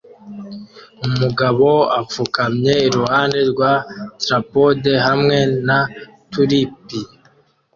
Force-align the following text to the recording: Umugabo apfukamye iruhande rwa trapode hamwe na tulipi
Umugabo 1.07 1.67
apfukamye 1.99 2.73
iruhande 2.87 3.39
rwa 3.51 3.71
trapode 4.23 4.91
hamwe 5.05 5.37
na 5.67 5.79
tulipi 6.31 6.99